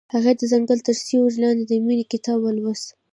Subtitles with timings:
[0.13, 2.87] هغې د ځنګل تر سیوري لاندې د مینې کتاب ولوست.